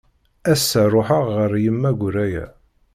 Ass-a 0.53 0.83
ruḥeɣ 0.93 1.25
ɣer 1.35 1.51
Yemma 1.63 1.91
Guraya. 1.99 2.45